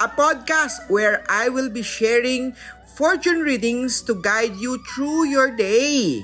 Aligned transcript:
a 0.00 0.08
podcast 0.10 0.90
where 0.90 1.22
I 1.30 1.48
will 1.48 1.70
be 1.70 1.82
sharing 1.82 2.56
fortune 2.94 3.42
readings 3.42 4.02
to 4.06 4.18
guide 4.18 4.54
you 4.58 4.78
through 4.94 5.30
your 5.30 5.50
day. 5.54 6.22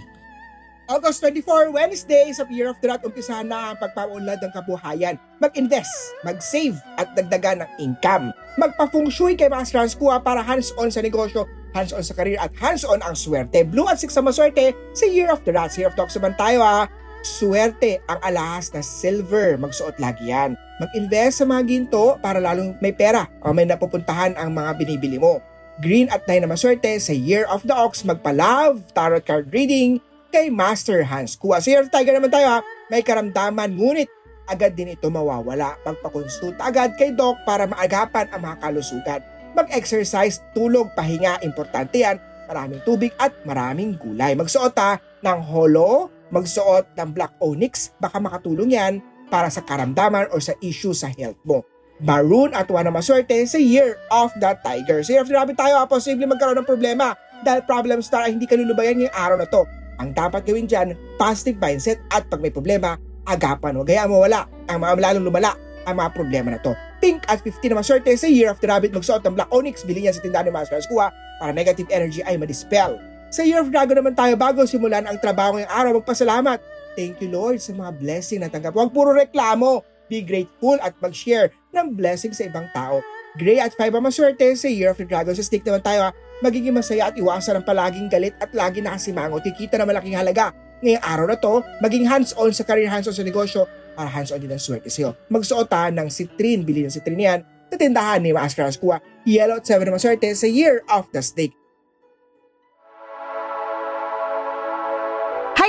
August 0.90 1.22
24, 1.22 1.70
Wednesday 1.70 2.34
sa 2.34 2.42
Year 2.50 2.66
of 2.66 2.78
the 2.82 2.90
Rat, 2.90 3.06
umpisahan 3.06 3.46
na 3.46 3.70
ang 3.70 3.78
pagpaunlad 3.78 4.42
ng 4.42 4.50
kabuhayan. 4.50 5.14
Mag-invest, 5.38 6.18
mag-save 6.26 6.82
at 6.98 7.14
dagdagan 7.14 7.62
ng 7.62 7.70
income. 7.78 8.34
Magpa-feng 8.58 9.06
shui 9.06 9.38
kay 9.38 9.46
Master 9.46 9.78
Hans 9.78 9.94
Kua 9.94 10.18
para 10.18 10.42
hands-on 10.42 10.90
sa 10.90 10.98
negosyo 10.98 11.46
hands-on 11.70 12.02
sa 12.02 12.14
career 12.18 12.34
at 12.42 12.50
hands-on 12.58 12.98
ang 13.06 13.14
swerte. 13.14 13.62
Blue 13.62 13.86
at 13.86 14.02
6 14.02 14.10
sa 14.10 14.22
maswerte 14.22 14.74
sa 14.90 15.06
Year 15.06 15.30
of 15.30 15.38
the 15.46 15.54
Rat. 15.54 15.70
Year 15.78 15.86
of 15.86 15.94
Talks 15.94 16.18
naman 16.18 16.34
tayo 16.34 16.58
ha. 16.66 16.90
Swerte 17.20 18.00
ang 18.08 18.20
alahas 18.24 18.72
na 18.72 18.80
silver. 18.80 19.60
Magsuot 19.60 20.00
lagi 20.00 20.32
yan. 20.32 20.56
Mag-invest 20.80 21.40
sa 21.40 21.46
mga 21.48 21.62
ginto 21.68 22.16
para 22.24 22.40
lalong 22.40 22.76
may 22.80 22.96
pera 22.96 23.28
o 23.44 23.52
may 23.52 23.68
napupuntahan 23.68 24.32
ang 24.40 24.56
mga 24.56 24.80
binibili 24.80 25.20
mo. 25.20 25.44
Green 25.80 26.08
at 26.12 26.24
9 26.28 26.44
na 26.44 26.48
maswerte 26.48 26.96
sa 27.00 27.12
Year 27.12 27.44
of 27.48 27.64
the 27.64 27.76
Ox. 27.76 28.04
Magpa-love, 28.04 28.80
tarot 28.96 29.24
card 29.24 29.52
reading 29.52 30.00
kay 30.32 30.48
Master 30.48 31.04
Hans 31.04 31.36
Kua. 31.36 31.60
Sa 31.60 31.68
Year 31.68 31.84
of 31.84 31.92
Tiger 31.92 32.16
naman 32.16 32.32
tayo 32.32 32.46
ha. 32.46 32.60
May 32.88 33.04
karamdaman 33.04 33.76
ngunit 33.76 34.08
agad 34.48 34.76
din 34.76 34.96
ito 34.96 35.08
mawawala. 35.08 35.76
Magpakonsulta 35.84 36.68
agad 36.68 36.96
kay 36.96 37.12
Doc 37.12 37.40
para 37.44 37.68
maagapan 37.68 38.28
ang 38.32 38.40
mga 38.44 38.56
kalusugan 38.64 39.22
mag-exercise, 39.54 40.42
tulog, 40.54 40.92
pahinga, 40.94 41.42
importante 41.42 42.02
yan, 42.02 42.16
maraming 42.46 42.82
tubig 42.86 43.12
at 43.18 43.34
maraming 43.46 43.98
gulay. 43.98 44.34
Magsuot 44.34 44.74
ha 44.78 44.98
ng 45.22 45.40
holo, 45.42 46.10
magsuot 46.30 46.96
ng 46.96 47.10
black 47.14 47.34
onyx, 47.42 47.94
baka 47.98 48.18
makatulong 48.18 48.74
yan 48.74 48.92
para 49.30 49.46
sa 49.46 49.62
karamdaman 49.62 50.30
o 50.34 50.42
sa 50.42 50.54
issue 50.58 50.94
sa 50.94 51.10
health 51.14 51.38
mo. 51.46 51.62
Maroon 52.00 52.56
at 52.56 52.64
wala 52.72 52.88
maswerte 52.88 53.36
sa 53.44 53.60
Year 53.60 54.00
of 54.08 54.32
the 54.40 54.50
Tiger. 54.64 55.04
Sa 55.04 55.12
Year 55.12 55.22
of 55.22 55.28
the 55.28 55.36
Rabbit 55.36 55.60
tayo, 55.60 55.84
posible 55.84 56.24
magkaroon 56.24 56.58
ng 56.64 56.68
problema 56.68 57.12
dahil 57.44 57.60
problem 57.68 58.00
star 58.00 58.24
ay 58.24 58.32
hindi 58.32 58.48
ka 58.48 58.56
lulubayan 58.56 58.96
ngayong 58.96 59.16
araw 59.16 59.36
na 59.36 59.48
to. 59.48 59.68
Ang 60.00 60.16
dapat 60.16 60.48
gawin 60.48 60.64
dyan, 60.64 60.96
positive 61.20 61.60
mindset 61.60 62.00
at 62.08 62.24
pag 62.32 62.40
may 62.40 62.48
problema, 62.48 62.96
agapan 63.28 63.76
o 63.76 63.84
gaya 63.84 64.08
mo 64.08 64.24
wala. 64.24 64.48
Ang 64.72 64.80
mga 64.80 64.96
lalong 64.96 65.28
lumala 65.28 65.52
ang 65.88 65.96
mga 66.00 66.10
problema 66.12 66.48
na 66.52 66.60
to. 66.60 66.72
Pink 67.00 67.24
at 67.32 67.40
50 67.40 67.72
na 67.72 67.80
maswerte 67.80 68.12
sa 68.16 68.28
Year 68.28 68.52
of 68.52 68.60
the 68.60 68.68
Rabbit 68.68 68.92
magsuot 68.92 69.24
ng 69.24 69.34
Black 69.36 69.50
Onyx. 69.52 69.84
Bili 69.88 70.04
niya 70.04 70.16
sa 70.16 70.20
tindahan 70.20 70.48
ni 70.48 70.52
Master 70.52 70.80
Kuha 70.88 71.08
para 71.40 71.52
negative 71.52 71.88
energy 71.88 72.20
ay 72.24 72.36
madispel. 72.36 73.00
Sa 73.30 73.46
Year 73.46 73.62
of 73.62 73.70
Dragon 73.70 73.94
naman 73.94 74.18
tayo 74.18 74.34
bago 74.34 74.66
simulan 74.66 75.06
ang 75.06 75.14
trabaho 75.22 75.54
ngayong 75.54 75.70
araw 75.70 75.90
magpasalamat. 76.02 76.58
Thank 76.98 77.22
you 77.22 77.30
Lord 77.30 77.62
sa 77.62 77.70
mga 77.70 77.94
blessing 78.02 78.42
na 78.42 78.50
tanggap. 78.50 78.74
Huwag 78.74 78.90
puro 78.90 79.14
reklamo. 79.14 79.86
Be 80.10 80.26
grateful 80.26 80.74
at 80.82 80.98
mag-share 80.98 81.54
ng 81.70 81.94
blessing 81.94 82.34
sa 82.34 82.50
ibang 82.50 82.66
tao. 82.74 82.98
Gray 83.38 83.62
at 83.62 83.70
5 83.78 83.94
ang 83.94 84.02
maswerte 84.02 84.42
sa 84.58 84.66
Year 84.66 84.90
of 84.90 84.98
the 84.98 85.06
Dragon. 85.06 85.30
Sa 85.30 85.46
stick 85.46 85.62
naman 85.62 85.78
tayo 85.78 86.10
ha, 86.10 86.12
magiging 86.42 86.74
masaya 86.74 87.14
at 87.14 87.14
iwasan 87.14 87.62
ang 87.62 87.64
palaging 87.64 88.10
galit 88.10 88.34
at 88.42 88.50
lagi 88.50 88.82
nakasimangot. 88.82 89.46
Kikita 89.46 89.78
na 89.78 89.86
malaking 89.86 90.18
halaga. 90.18 90.50
Ngayong 90.82 91.04
araw 91.06 91.26
na 91.30 91.38
to, 91.38 91.62
maging 91.78 92.10
hands-on 92.10 92.50
sa 92.50 92.66
career, 92.66 92.90
hands-on 92.90 93.14
sa 93.14 93.22
negosyo, 93.22 93.70
para 93.94 94.10
hands-on 94.10 94.42
din 94.42 94.50
ang 94.50 94.58
swerte 94.58 94.90
sa'yo. 94.90 95.14
Magsuot 95.30 95.70
ng 95.70 96.08
citrin, 96.10 96.66
bili 96.66 96.82
ng 96.82 96.90
citrin 96.90 97.22
yan 97.22 97.40
sa 97.70 97.78
tindahan 97.78 98.18
ni 98.18 98.34
Master 98.34 98.66
Ascua. 98.66 98.98
Yellow 99.22 99.62
at 99.62 99.68
7 99.70 99.86
na 99.86 99.94
maswerte 99.94 100.26
sa 100.34 100.50
Year 100.50 100.82
of 100.90 101.06
the 101.14 101.22
Snake. 101.22 101.59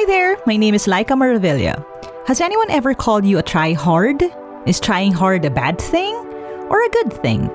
Hi 0.01 0.09
there, 0.09 0.33
my 0.49 0.57
name 0.57 0.73
is 0.73 0.89
Laika 0.89 1.13
Maravilla. 1.13 1.77
Has 2.25 2.41
anyone 2.41 2.73
ever 2.73 2.97
called 2.97 3.21
you 3.21 3.37
a 3.37 3.45
try 3.45 3.77
hard? 3.77 4.25
Is 4.65 4.81
trying 4.81 5.13
hard 5.13 5.45
a 5.45 5.53
bad 5.53 5.77
thing 5.77 6.17
or 6.73 6.81
a 6.81 6.89
good 6.89 7.13
thing? 7.21 7.45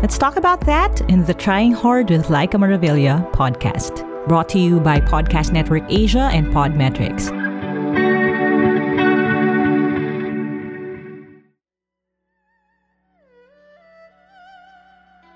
Let's 0.00 0.16
talk 0.16 0.40
about 0.40 0.64
that 0.64 1.04
in 1.12 1.28
the 1.28 1.36
Trying 1.36 1.76
Hard 1.76 2.08
with 2.08 2.32
Laika 2.32 2.56
Maravilla 2.56 3.20
podcast, 3.36 4.00
brought 4.24 4.48
to 4.56 4.58
you 4.58 4.80
by 4.80 4.96
Podcast 4.96 5.52
Network 5.52 5.84
Asia 5.92 6.32
and 6.32 6.48
Podmetrics. 6.48 7.28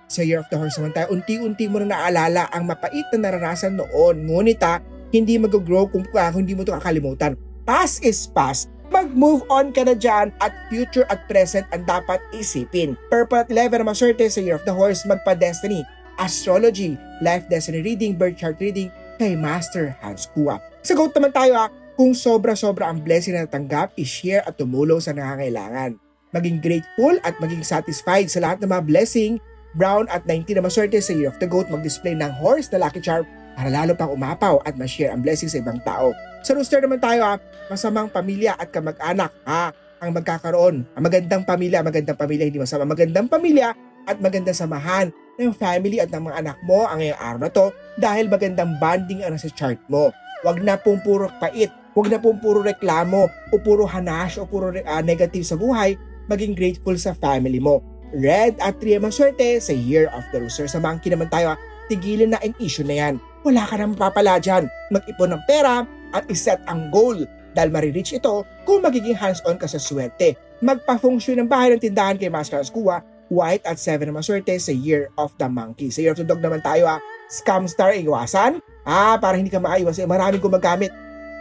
Sa 0.08 0.24
Year 0.24 0.40
of 0.40 0.48
the 0.48 0.56
Horse 0.56 0.80
naman 0.80 0.96
tayo, 0.96 1.12
unti-unti 1.12 1.68
mo 1.68 1.84
na 1.84 1.92
naalala 1.92 2.48
ang 2.48 2.64
mapait 2.64 3.04
na 3.12 3.28
naranasan 3.28 3.76
noon. 3.76 4.24
Ngunit 4.32 4.64
ha, 4.64 4.80
hindi 5.14 5.38
mag-grow 5.38 5.86
kung, 5.86 6.02
kung 6.10 6.42
hindi 6.42 6.58
mo 6.58 6.66
ito 6.66 6.74
kakalimutan. 6.74 7.38
Past 7.62 8.02
is 8.02 8.26
past. 8.26 8.66
Mag-move 8.90 9.46
on 9.46 9.70
ka 9.70 9.86
na 9.86 9.94
dyan 9.94 10.34
at 10.42 10.50
future 10.68 11.06
at 11.06 11.24
present 11.30 11.64
ang 11.70 11.86
dapat 11.86 12.18
isipin. 12.34 12.98
Purple 13.08 13.46
at 13.46 13.48
11 13.48 13.80
na 13.80 13.86
maswerte 13.94 14.26
sa 14.26 14.42
Year 14.42 14.58
of 14.58 14.66
the 14.66 14.74
Horse, 14.74 15.06
magpa-destiny, 15.06 15.86
astrology, 16.18 16.98
life 17.22 17.46
destiny 17.46 17.80
reading, 17.80 18.18
birth 18.18 18.38
chart 18.38 18.58
reading, 18.58 18.90
kay 19.16 19.38
Master 19.38 19.94
Hans 20.02 20.26
Kua. 20.34 20.58
Sa 20.82 20.98
naman 20.98 21.32
tayo 21.32 21.54
ha, 21.56 21.66
kung 21.94 22.10
sobra-sobra 22.12 22.90
ang 22.90 22.98
blessing 23.00 23.38
na 23.38 23.46
natanggap, 23.46 23.94
i-share 23.94 24.42
at 24.44 24.58
tumulong 24.58 24.98
sa 24.98 25.14
nangangailangan. 25.14 25.94
Maging 26.34 26.58
grateful 26.58 27.14
at 27.22 27.38
maging 27.38 27.62
satisfied 27.62 28.26
sa 28.26 28.42
lahat 28.42 28.58
ng 28.62 28.70
mga 28.70 28.84
blessing 28.84 29.32
Brown 29.74 30.06
at 30.10 30.22
19 30.26 30.58
na 30.58 30.62
maswerte 30.62 30.98
sa 31.02 31.14
Year 31.14 31.30
of 31.30 31.38
the 31.42 31.50
Goat 31.50 31.66
mag-display 31.66 32.14
ng 32.14 32.30
horse 32.38 32.70
na 32.70 32.78
Lucky 32.82 33.02
Charm 33.02 33.26
para 33.54 33.70
lalo 33.70 33.94
pang 33.94 34.10
umapaw 34.10 34.60
at 34.66 34.74
ma-share 34.74 35.14
ang 35.14 35.22
blessing 35.22 35.48
sa 35.48 35.62
ibang 35.62 35.78
tao. 35.86 36.10
Sa 36.44 36.52
rooster 36.52 36.82
naman 36.82 37.00
tayo 37.00 37.24
ha, 37.24 37.34
masamang 37.70 38.10
pamilya 38.10 38.58
at 38.58 38.68
kamag-anak 38.74 39.32
ha, 39.48 39.72
ang 40.04 40.10
magkakaroon. 40.12 40.84
Ang 40.84 41.02
magandang 41.02 41.42
pamilya, 41.48 41.80
magandang 41.80 42.18
pamilya, 42.18 42.44
hindi 42.44 42.60
masama. 42.60 42.84
Magandang 42.84 43.26
pamilya 43.30 43.72
at 44.04 44.20
magandang 44.20 44.52
samahan 44.52 45.08
ng 45.40 45.52
family 45.56 45.98
at 45.98 46.12
ng 46.12 46.30
mga 46.30 46.36
anak 46.44 46.58
mo 46.62 46.84
ang 46.84 47.00
ngayong 47.00 47.20
araw 47.20 47.40
na 47.40 47.50
to 47.50 47.66
dahil 47.96 48.28
magandang 48.28 48.76
bonding 48.78 49.24
ang 49.24 49.34
nasa 49.34 49.48
chart 49.50 49.80
mo. 49.88 50.12
Huwag 50.44 50.60
na 50.60 50.76
pong 50.76 51.00
puro 51.00 51.32
pait, 51.40 51.72
huwag 51.96 52.12
na 52.12 52.20
pong 52.20 52.38
puro 52.38 52.60
reklamo 52.60 53.26
o 53.50 53.54
puro 53.56 53.88
hanash 53.88 54.36
o 54.36 54.44
puro 54.44 54.70
uh, 54.70 55.02
negative 55.02 55.42
sa 55.48 55.56
buhay, 55.56 55.96
maging 56.28 56.52
grateful 56.52 56.94
sa 57.00 57.16
family 57.16 57.58
mo. 57.58 57.80
Red 58.14 58.60
at 58.62 58.78
3 58.78 59.02
ang 59.02 59.10
swerte 59.10 59.58
sa 59.58 59.74
Year 59.74 60.06
of 60.12 60.22
the 60.30 60.38
Rooster. 60.38 60.70
Sa 60.70 60.78
monkey 60.78 61.10
naman 61.10 61.26
tayo, 61.32 61.58
tigilin 61.90 62.36
na 62.36 62.38
ang 62.38 62.54
issue 62.62 62.86
na 62.86 62.94
yan. 62.94 63.14
Wala 63.44 63.62
ka 63.68 63.76
nang 63.76 63.92
mapapala 63.92 64.40
dyan. 64.40 64.64
Mag-ipon 64.88 65.36
ng 65.36 65.42
pera 65.44 65.84
at 66.16 66.24
iset 66.32 66.64
ang 66.64 66.88
goal 66.88 67.28
dahil 67.52 67.70
marireach 67.70 68.16
ito 68.16 68.42
kung 68.64 68.80
magiging 68.80 69.14
hands-on 69.14 69.60
ka 69.60 69.68
sa 69.68 69.76
swerte. 69.76 70.34
Magpa-function 70.64 71.44
ng 71.44 71.48
bahay 71.48 71.76
ng 71.76 71.80
tindahan 71.84 72.16
kay 72.16 72.32
Master 72.32 72.64
Ascua, 72.64 73.04
white 73.28 73.62
at 73.68 73.76
7 73.76 74.08
na 74.08 74.16
maswerte 74.16 74.56
sa 74.56 74.72
Year 74.72 75.12
of 75.20 75.36
the 75.36 75.44
Monkey. 75.44 75.92
Sa 75.92 76.00
Year 76.00 76.16
of 76.16 76.20
the 76.20 76.26
Dog 76.26 76.40
naman 76.40 76.64
tayo 76.64 76.88
ha, 76.88 76.96
scam 77.28 77.68
star 77.68 77.92
iwasan. 77.92 78.64
Ah, 78.88 79.20
para 79.20 79.36
hindi 79.36 79.52
ka 79.52 79.60
makaiwas. 79.60 80.00
Eh, 80.00 80.08
maraming 80.08 80.40
gumagamit 80.40 80.92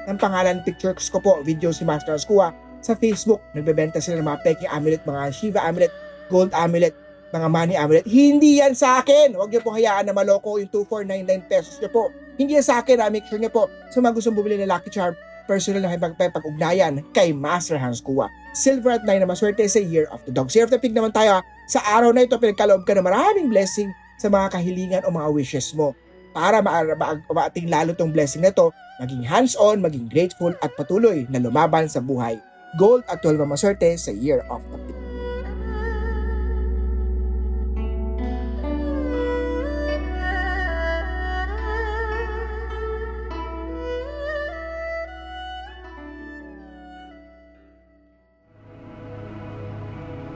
ng 0.08 0.20
pangalan 0.20 0.60
pictures 0.68 1.08
ko 1.08 1.24
po, 1.24 1.40
videos 1.40 1.80
si 1.80 1.88
Master 1.88 2.20
Ascua 2.20 2.52
sa 2.84 3.00
Facebook. 3.00 3.40
Nagbebenta 3.56 4.04
sila 4.04 4.20
ng 4.20 4.28
mga 4.28 4.40
peking 4.44 4.72
amulet, 4.72 5.02
mga 5.08 5.22
Shiva 5.32 5.64
amulet, 5.64 5.92
gold 6.28 6.52
amulet, 6.52 6.92
mga 7.34 7.48
money 7.50 7.74
amulet. 7.74 8.06
Hindi 8.06 8.62
yan 8.62 8.78
sa 8.78 9.02
akin. 9.02 9.34
Huwag 9.34 9.50
niyo 9.50 9.66
po 9.66 9.74
hayaan 9.74 10.06
na 10.06 10.14
maloko 10.14 10.62
yung 10.62 10.70
2499 10.70 11.50
pesos 11.50 11.82
niyo 11.82 11.90
po. 11.90 12.14
Hindi 12.38 12.62
yan 12.62 12.66
sa 12.66 12.86
akin 12.86 13.02
ha. 13.02 13.10
Make 13.10 13.26
sure 13.26 13.42
niyo 13.42 13.50
po 13.50 13.66
sa 13.90 13.98
mga 14.06 14.14
gustong 14.14 14.38
bumili 14.38 14.62
ng 14.62 14.70
Lucky 14.70 14.94
Charm, 14.94 15.18
personal 15.50 15.82
na 15.82 15.98
pag-ugnayan 16.30 17.02
kay 17.12 17.34
Master 17.34 17.82
Hans 17.82 18.06
Kua. 18.06 18.30
Silver 18.54 19.02
at 19.02 19.04
9 19.04 19.26
na 19.26 19.26
maswerte 19.26 19.66
sa 19.66 19.82
Year 19.82 20.06
of 20.14 20.22
the 20.30 20.32
Dog. 20.32 20.54
Year 20.54 20.70
of 20.70 20.72
the 20.72 20.78
Pig 20.78 20.94
naman 20.94 21.10
tayo 21.10 21.42
ha. 21.42 21.46
Sa 21.66 21.82
araw 21.82 22.14
na 22.14 22.22
ito, 22.30 22.38
pinagkaloob 22.38 22.86
ka 22.86 22.94
ng 22.94 23.02
maraming 23.02 23.50
blessing 23.50 23.90
sa 24.22 24.30
mga 24.30 24.54
kahilingan 24.54 25.02
o 25.04 25.10
mga 25.10 25.34
wishes 25.34 25.74
mo. 25.74 25.98
Para 26.38 26.62
maating 26.62 27.66
lalo 27.66 27.98
tong 27.98 28.14
blessing 28.14 28.46
na 28.46 28.54
ito, 28.54 28.70
maging 29.02 29.26
hands-on, 29.26 29.82
maging 29.82 30.06
grateful 30.06 30.54
at 30.62 30.70
patuloy 30.78 31.26
na 31.34 31.42
lumaban 31.42 31.90
sa 31.90 31.98
buhay. 31.98 32.38
Gold 32.78 33.02
at 33.10 33.26
12 33.26 33.42
ang 33.42 33.54
maswerte 33.54 33.90
sa 33.98 34.14
Year 34.14 34.46
of 34.54 34.62
the 34.70 34.78
Pig. 34.86 35.03